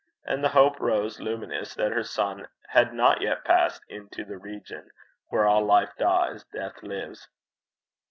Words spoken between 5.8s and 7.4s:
dies, death lives.'